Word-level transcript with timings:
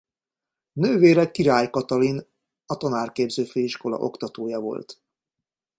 Nővére 0.73 1.31
Király 1.31 1.69
Katalin 1.69 2.25
a 2.65 2.77
Tanárképző 2.77 3.43
Főiskola 3.43 3.97
oktatója 3.97 4.59
volt. 4.59 5.01